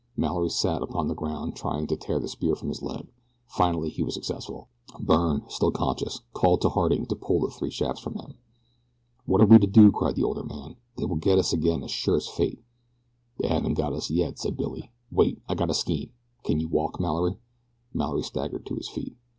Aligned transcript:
Mallory 0.17 0.49
sat 0.49 0.81
upon 0.81 1.07
the 1.07 1.13
ground 1.13 1.55
trying 1.55 1.85
to 1.85 1.95
tear 1.95 2.17
the 2.19 2.27
spear 2.27 2.55
from 2.55 2.69
his 2.69 2.81
leg. 2.81 3.07
Finally 3.45 3.89
he 3.91 4.01
was 4.01 4.15
successful. 4.15 4.67
Byrne, 4.99 5.43
still 5.47 5.69
conscious, 5.69 6.21
called 6.33 6.61
to 6.61 6.69
Harding 6.69 7.05
to 7.05 7.15
pull 7.15 7.41
the 7.41 7.51
three 7.51 7.69
shafts 7.69 8.01
from 8.01 8.15
him. 8.15 8.33
"What 9.27 9.41
are 9.41 9.45
we 9.45 9.59
to 9.59 9.67
do?" 9.67 9.91
cried 9.91 10.15
the 10.15 10.23
older 10.23 10.41
man. 10.43 10.77
"They 10.97 11.05
will 11.05 11.17
get 11.17 11.37
us 11.37 11.53
again 11.53 11.83
as 11.83 11.91
sure 11.91 12.15
as 12.17 12.25
fate." 12.27 12.63
"They 13.37 13.49
haven't 13.49 13.75
got 13.75 13.93
us 13.93 14.09
yet," 14.09 14.39
said 14.39 14.57
Billy. 14.57 14.89
"Wait, 15.11 15.39
I 15.47 15.53
got 15.53 15.69
a 15.69 15.73
scheme. 15.75 16.09
Can 16.45 16.59
you 16.59 16.67
walk, 16.67 16.99
Mallory?" 16.99 17.37
Mallory 17.93 18.23
staggered 18.23 18.65
to 18.65 18.75
his 18.77 18.89
feet. 18.89 19.15